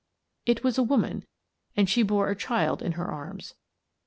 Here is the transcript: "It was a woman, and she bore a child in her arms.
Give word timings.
"It 0.47 0.63
was 0.63 0.79
a 0.79 0.83
woman, 0.83 1.27
and 1.77 1.87
she 1.87 2.01
bore 2.01 2.31
a 2.31 2.35
child 2.35 2.81
in 2.81 2.93
her 2.93 3.05
arms. 3.05 3.53